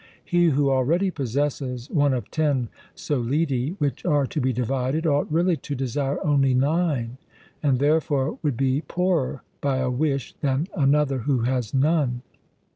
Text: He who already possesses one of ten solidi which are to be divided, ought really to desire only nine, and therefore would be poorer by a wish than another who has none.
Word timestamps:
He 0.25 0.45
who 0.49 0.71
already 0.71 1.11
possesses 1.11 1.87
one 1.91 2.11
of 2.11 2.31
ten 2.31 2.69
solidi 2.95 3.75
which 3.77 4.03
are 4.03 4.25
to 4.25 4.41
be 4.41 4.51
divided, 4.51 5.05
ought 5.05 5.31
really 5.31 5.55
to 5.57 5.75
desire 5.75 6.17
only 6.25 6.55
nine, 6.55 7.19
and 7.61 7.77
therefore 7.77 8.39
would 8.41 8.57
be 8.57 8.81
poorer 8.87 9.43
by 9.61 9.77
a 9.77 9.91
wish 9.91 10.33
than 10.41 10.65
another 10.75 11.19
who 11.19 11.41
has 11.41 11.75
none. 11.75 12.23